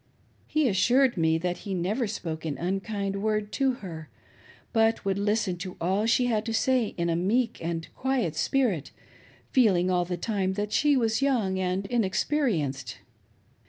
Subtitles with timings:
[0.47, 4.09] He assured me that he never spoke an unkind word to her,
[4.73, 8.89] but would listen to all she had to say in a meek and quiet spiriti
[9.51, 12.97] feeling all the time that she was young and inexperienced.